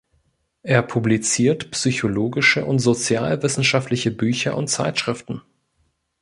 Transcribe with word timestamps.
Er 0.63 0.81
publiziert 0.81 1.69
psychologische 1.69 2.65
und 2.65 2.79
sozialwissenschaftliche 2.79 4.09
Bücher 4.09 4.57
und 4.57 4.67
Zeitschriften. 4.67 5.41